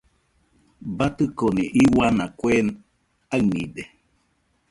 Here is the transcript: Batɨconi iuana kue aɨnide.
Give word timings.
Batɨconi 0.97 1.63
iuana 1.81 2.25
kue 2.39 2.55
aɨnide. 3.33 3.83